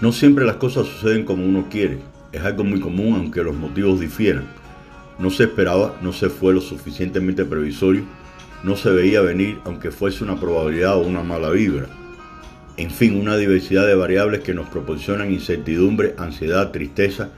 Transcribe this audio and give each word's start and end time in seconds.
No 0.00 0.12
siempre 0.12 0.46
las 0.46 0.56
cosas 0.56 0.86
suceden 0.86 1.26
como 1.26 1.44
uno 1.44 1.66
quiere. 1.70 1.98
Es 2.32 2.40
algo 2.42 2.64
muy 2.64 2.80
común 2.80 3.16
aunque 3.16 3.42
los 3.42 3.54
motivos 3.54 4.00
difieran. 4.00 4.46
No 5.18 5.28
se 5.28 5.42
esperaba, 5.44 5.94
no 6.00 6.14
se 6.14 6.30
fue 6.30 6.54
lo 6.54 6.62
suficientemente 6.62 7.44
previsorio, 7.44 8.04
no 8.64 8.76
se 8.76 8.88
veía 8.90 9.20
venir 9.20 9.58
aunque 9.66 9.90
fuese 9.90 10.24
una 10.24 10.40
probabilidad 10.40 10.96
o 10.96 11.02
una 11.02 11.22
mala 11.22 11.50
vibra. 11.50 11.86
En 12.78 12.90
fin, 12.90 13.20
una 13.20 13.36
diversidad 13.36 13.86
de 13.86 13.94
variables 13.94 14.40
que 14.40 14.54
nos 14.54 14.70
proporcionan 14.70 15.34
incertidumbre, 15.34 16.14
ansiedad, 16.16 16.70
tristeza 16.70 17.28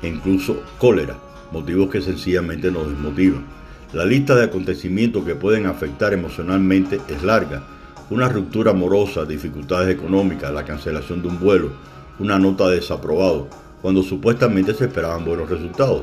e 0.00 0.06
incluso 0.06 0.62
cólera, 0.78 1.18
motivos 1.50 1.90
que 1.90 2.00
sencillamente 2.00 2.70
nos 2.70 2.88
desmotivan. 2.88 3.44
La 3.92 4.04
lista 4.04 4.36
de 4.36 4.44
acontecimientos 4.44 5.24
que 5.24 5.34
pueden 5.34 5.66
afectar 5.66 6.12
emocionalmente 6.12 7.00
es 7.08 7.24
larga. 7.24 7.64
Una 8.10 8.28
ruptura 8.28 8.70
amorosa, 8.70 9.24
dificultades 9.24 9.92
económicas, 9.92 10.52
la 10.52 10.64
cancelación 10.64 11.20
de 11.20 11.28
un 11.28 11.40
vuelo, 11.40 11.72
una 12.22 12.38
nota 12.38 12.68
de 12.68 12.76
desaprobado, 12.76 13.48
cuando 13.82 14.04
supuestamente 14.04 14.74
se 14.74 14.84
esperaban 14.84 15.24
buenos 15.24 15.50
resultados. 15.50 16.02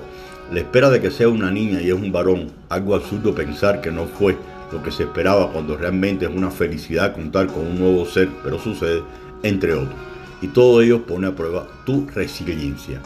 La 0.52 0.59
espera 0.59 0.90
de 0.90 1.00
que 1.00 1.12
sea 1.12 1.30
una 1.30 1.50
niña 1.50 1.82
y 1.82 1.88
es 1.88 1.94
un 1.94 2.12
varón, 2.12 2.52
algo 2.68 2.94
absurdo 2.94 3.34
pensar 3.34 3.80
que 3.80 3.90
no 3.90 4.05
fue 4.05 4.36
lo 4.73 4.84
que 4.84 4.92
se 4.92 5.04
esperaba 5.04 5.52
cuando 5.52 5.78
realmente 5.78 6.26
es 6.26 6.32
una 6.32 6.52
felicidad 6.52 7.16
contar 7.16 7.48
con 7.48 7.66
un 7.66 7.80
nuevo 7.80 8.05
ser, 8.05 8.28
pero 8.44 8.59
sucede, 8.59 9.02
entre 9.44 9.73
otros. 9.73 9.95
Y 10.42 10.48
todo 10.48 10.82
ello 10.82 11.05
pone 11.05 11.28
a 11.28 11.36
prueba 11.36 11.68
tu 11.86 12.05
resiliencia. 12.14 13.02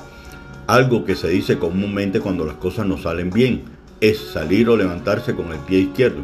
Algo 0.66 1.05
que 1.05 1.16
se 1.16 1.30
dice 1.30 1.59
comúnmente 1.59 2.20
cuando 2.20 2.44
las 2.44 2.55
cosas 2.55 2.88
no 2.88 2.98
salen 2.98 3.30
bien 3.30 3.64
es 4.02 4.17
salir 4.17 4.70
o 4.70 4.75
levantarse 4.75 5.36
con 5.36 5.52
el 5.52 5.59
pie 5.59 5.80
izquierdo. 5.81 6.22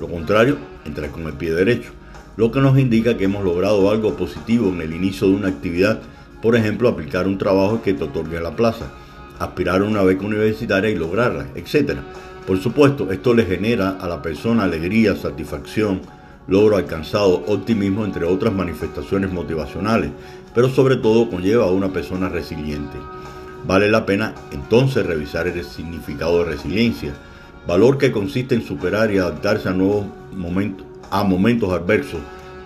Lo 0.00 0.08
contrario, 0.08 0.56
entrar 0.86 1.10
con 1.10 1.26
el 1.26 1.34
pie 1.34 1.52
derecho. 1.52 1.90
Lo 2.36 2.50
que 2.50 2.60
nos 2.60 2.78
indica 2.78 3.18
que 3.18 3.24
hemos 3.24 3.44
logrado 3.44 3.90
algo 3.90 4.16
positivo 4.16 4.70
en 4.70 4.80
el 4.80 4.94
inicio 4.94 5.28
de 5.28 5.34
una 5.34 5.48
actividad 5.48 6.00
por 6.42 6.56
ejemplo, 6.56 6.88
aplicar 6.88 7.26
un 7.26 7.38
trabajo 7.38 7.82
que 7.82 7.94
te 7.94 8.04
otorgue 8.04 8.40
la 8.40 8.56
plaza, 8.56 8.86
aspirar 9.38 9.82
a 9.82 9.84
una 9.84 10.02
beca 10.02 10.24
universitaria 10.24 10.90
y 10.90 10.96
lograrla, 10.96 11.46
etc. 11.54 11.98
Por 12.46 12.58
supuesto, 12.58 13.10
esto 13.12 13.34
le 13.34 13.44
genera 13.44 13.90
a 14.00 14.08
la 14.08 14.22
persona 14.22 14.64
alegría, 14.64 15.16
satisfacción, 15.16 16.00
logro 16.48 16.76
alcanzado, 16.76 17.44
optimismo, 17.46 18.04
entre 18.04 18.24
otras 18.24 18.52
manifestaciones 18.52 19.32
motivacionales, 19.32 20.10
pero 20.54 20.68
sobre 20.68 20.96
todo 20.96 21.30
conlleva 21.30 21.64
a 21.64 21.70
una 21.70 21.92
persona 21.92 22.28
resiliente. 22.28 22.96
Vale 23.66 23.90
la 23.90 24.06
pena 24.06 24.34
entonces 24.52 25.06
revisar 25.06 25.46
el 25.46 25.62
significado 25.64 26.38
de 26.38 26.50
resiliencia, 26.50 27.12
valor 27.66 27.98
que 27.98 28.10
consiste 28.10 28.54
en 28.54 28.62
superar 28.62 29.12
y 29.12 29.18
adaptarse 29.18 29.68
a 29.68 29.72
nuevos 29.72 30.06
momentos, 30.34 30.86
a 31.10 31.22
momentos 31.22 31.70
adversos, 31.70 32.20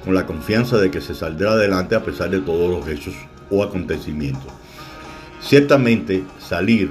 con 0.04 0.14
la 0.14 0.26
confianza 0.26 0.78
de 0.78 0.90
que 0.90 1.00
se 1.00 1.14
saldrá 1.14 1.52
adelante 1.52 1.94
a 1.94 2.04
pesar 2.04 2.30
de 2.30 2.40
todos 2.40 2.70
los 2.70 2.86
hechos 2.88 3.14
o 3.50 3.62
acontecimiento. 3.62 4.46
Ciertamente, 5.40 6.24
salir 6.38 6.90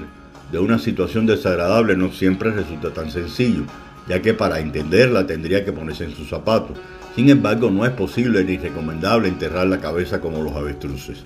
de 0.51 0.59
una 0.59 0.77
situación 0.77 1.25
desagradable 1.25 1.97
no 1.97 2.11
siempre 2.11 2.51
resulta 2.51 2.91
tan 2.91 3.09
sencillo, 3.09 3.63
ya 4.07 4.21
que 4.21 4.33
para 4.33 4.59
entenderla 4.59 5.25
tendría 5.25 5.65
que 5.65 5.71
ponerse 5.71 6.03
en 6.03 6.15
sus 6.15 6.29
zapatos. 6.29 6.77
Sin 7.15 7.29
embargo, 7.29 7.71
no 7.71 7.85
es 7.85 7.91
posible 7.91 8.43
ni 8.43 8.57
recomendable 8.57 9.27
enterrar 9.27 9.67
la 9.67 9.79
cabeza 9.79 10.19
como 10.19 10.43
los 10.43 10.53
avestruces. 10.55 11.23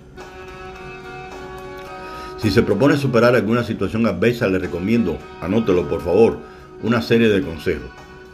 Si 2.38 2.52
se 2.52 2.62
propone 2.62 2.98
superar 2.98 3.36
alguna 3.36 3.64
situación 3.64 4.06
adversa, 4.06 4.48
le 4.48 4.60
recomiendo, 4.60 5.18
anótelo 5.42 5.90
por 5.90 6.02
favor, 6.02 6.38
una 6.84 7.02
serie 7.02 7.30
de 7.30 7.42
consejos. 7.42 7.90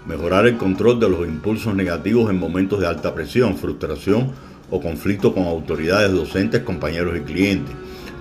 Mejorar 0.06 0.46
el 0.46 0.58
control 0.58 1.00
de 1.00 1.10
los 1.10 1.26
impulsos 1.26 1.74
negativos 1.74 2.30
en 2.30 2.38
momentos 2.38 2.82
de 2.82 2.88
alta 2.88 3.16
presión, 3.16 3.58
frustración 3.58 4.32
o 4.70 4.80
conflicto 4.80 5.34
con 5.34 5.44
autoridades 5.44 6.12
docentes, 6.12 6.62
compañeros 6.62 7.18
y 7.18 7.22
clientes. 7.22 7.76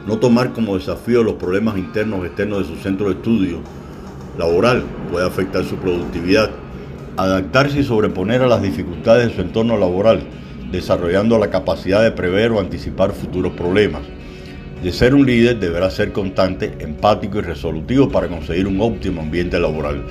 No 0.07 0.19
tomar 0.19 0.53
como 0.53 0.77
desafío 0.77 1.23
los 1.23 1.35
problemas 1.35 1.79
internos 1.79 2.21
o 2.21 2.27
externos 2.27 2.59
de 2.59 2.75
su 2.75 2.83
centro 2.83 3.07
de 3.07 3.15
estudio 3.15 3.61
laboral 4.39 4.85
puede 5.11 5.27
afectar 5.27 5.65
su 5.65 5.77
productividad. 5.77 6.51
Adaptarse 7.17 7.81
y 7.81 7.85
sobreponer 7.85 8.43
a 8.43 8.47
las 8.47 8.63
dificultades 8.63 9.29
de 9.29 9.35
su 9.35 9.43
entorno 9.43 9.77
laboral, 9.77 10.23
desarrollando 10.71 11.39
la 11.39 11.51
capacidad 11.51 12.03
de 12.03 12.11
prever 12.11 12.51
o 12.53 12.61
anticipar 12.61 13.13
futuros 13.13 13.53
problemas. 13.53 14.03
De 14.83 14.93
ser 14.93 15.15
un 15.15 15.25
líder 15.25 15.61
deberá 15.61 15.91
ser 15.91 16.13
constante, 16.13 16.75
empático 16.81 17.39
y 17.39 17.43
resolutivo 17.43 18.09
para 18.09 18.27
conseguir 18.27 18.67
un 18.67 18.81
óptimo 18.81 19.21
ambiente 19.21 19.61
laboral, 19.61 20.05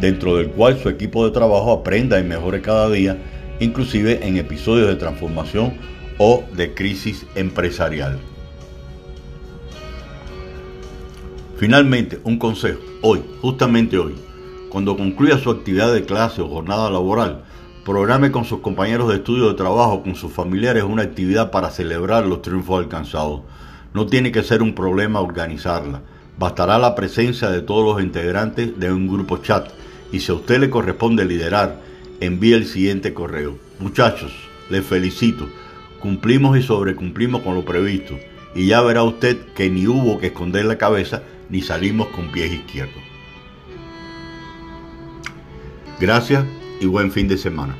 dentro 0.00 0.36
del 0.36 0.50
cual 0.50 0.78
su 0.78 0.88
equipo 0.88 1.24
de 1.24 1.32
trabajo 1.32 1.72
aprenda 1.72 2.20
y 2.20 2.22
mejore 2.22 2.60
cada 2.60 2.88
día 2.88 3.16
inclusive 3.62 4.26
en 4.26 4.36
episodios 4.36 4.88
de 4.88 4.96
transformación 4.96 5.74
o 6.18 6.44
de 6.54 6.74
crisis 6.74 7.26
empresarial. 7.34 8.18
Finalmente, 11.56 12.20
un 12.24 12.38
consejo. 12.38 12.80
Hoy, 13.02 13.22
justamente 13.40 13.96
hoy, 13.96 14.14
cuando 14.68 14.96
concluya 14.96 15.38
su 15.38 15.50
actividad 15.50 15.92
de 15.92 16.04
clase 16.04 16.42
o 16.42 16.48
jornada 16.48 16.90
laboral, 16.90 17.44
programe 17.84 18.32
con 18.32 18.44
sus 18.44 18.60
compañeros 18.60 19.08
de 19.08 19.16
estudio 19.16 19.48
de 19.48 19.54
trabajo, 19.54 20.02
con 20.02 20.14
sus 20.14 20.32
familiares, 20.32 20.82
una 20.82 21.02
actividad 21.02 21.50
para 21.50 21.70
celebrar 21.70 22.26
los 22.26 22.42
triunfos 22.42 22.82
alcanzados. 22.82 23.42
No 23.94 24.06
tiene 24.06 24.32
que 24.32 24.42
ser 24.42 24.62
un 24.62 24.74
problema 24.74 25.20
organizarla. 25.20 26.02
Bastará 26.38 26.78
la 26.78 26.94
presencia 26.94 27.50
de 27.50 27.60
todos 27.60 27.84
los 27.84 28.02
integrantes 28.02 28.78
de 28.78 28.92
un 28.92 29.06
grupo 29.06 29.36
chat 29.36 29.68
y 30.10 30.20
si 30.20 30.32
a 30.32 30.34
usted 30.34 30.60
le 30.60 30.70
corresponde 30.70 31.24
liderar, 31.24 31.80
envíe 32.24 32.54
el 32.54 32.66
siguiente 32.66 33.12
correo. 33.12 33.58
Muchachos, 33.80 34.32
les 34.70 34.84
felicito. 34.84 35.48
Cumplimos 36.00 36.56
y 36.56 36.62
sobrecumplimos 36.62 37.42
con 37.42 37.54
lo 37.54 37.64
previsto. 37.64 38.18
Y 38.54 38.66
ya 38.66 38.80
verá 38.82 39.02
usted 39.02 39.38
que 39.54 39.70
ni 39.70 39.86
hubo 39.86 40.18
que 40.18 40.28
esconder 40.28 40.64
la 40.64 40.78
cabeza 40.78 41.22
ni 41.48 41.62
salimos 41.62 42.08
con 42.08 42.30
pies 42.30 42.52
izquierdos. 42.52 43.02
Gracias 46.00 46.44
y 46.80 46.86
buen 46.86 47.10
fin 47.12 47.28
de 47.28 47.38
semana. 47.38 47.76